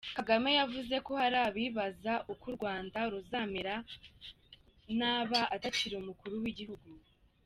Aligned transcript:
Kagame 0.17 0.49
yavuze 0.59 0.95
ko 1.05 1.11
hari 1.21 1.37
abibaza 1.47 2.13
uko 2.33 2.43
u 2.51 2.55
Rwanda 2.57 2.97
ruzamera 3.11 3.75
ntaba 4.97 5.39
atakiri 5.55 5.95
umukuru 5.97 6.35
w’Igihugu. 6.43 6.89